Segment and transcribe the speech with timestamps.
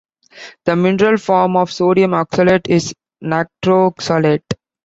[0.65, 2.91] The mineral form of sodium oxalate is
[3.23, 4.51] natroxalate.